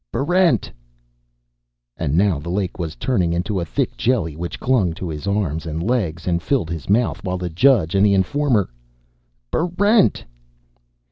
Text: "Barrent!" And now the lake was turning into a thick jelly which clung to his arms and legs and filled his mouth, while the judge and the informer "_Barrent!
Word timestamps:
"Barrent!" 0.11 0.71
And 1.95 2.17
now 2.17 2.39
the 2.39 2.49
lake 2.49 2.79
was 2.79 2.95
turning 2.95 3.33
into 3.33 3.59
a 3.59 3.65
thick 3.65 3.95
jelly 3.97 4.35
which 4.35 4.59
clung 4.59 4.93
to 4.93 5.09
his 5.09 5.27
arms 5.27 5.67
and 5.67 5.83
legs 5.83 6.25
and 6.25 6.41
filled 6.41 6.71
his 6.71 6.89
mouth, 6.89 7.23
while 7.23 7.37
the 7.37 7.51
judge 7.51 7.93
and 7.93 8.03
the 8.03 8.15
informer 8.15 8.71
"_Barrent! 9.53 10.23